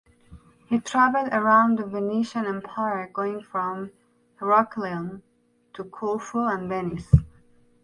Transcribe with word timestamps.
He 0.65 0.79
traveled 0.79 1.27
around 1.31 1.77
the 1.77 1.85
Venetian 1.85 2.47
Empire 2.47 3.11
going 3.13 3.43
from 3.43 3.91
Heraklion 4.39 5.21
to 5.73 5.83
Corfu 5.83 6.39
and 6.39 6.67
Venice. 6.67 7.13